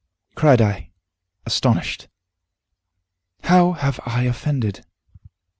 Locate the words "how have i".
3.43-4.23